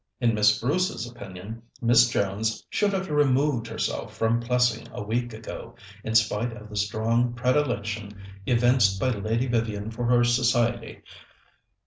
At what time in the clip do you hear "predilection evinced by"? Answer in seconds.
7.33-9.09